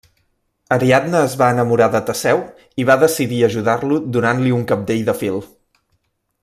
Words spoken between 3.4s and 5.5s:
ajudar-lo donant-li un cabdell de fil.